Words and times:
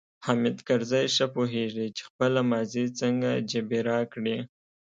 حامد 0.25 0.57
کرزی 0.67 1.05
ښه 1.15 1.25
پوهیږي 1.35 1.87
چې 1.95 2.01
خپله 2.09 2.39
ماضي 2.51 2.85
څنګه 2.99 3.29
جبیره 3.51 3.99
کړي. 4.13 4.37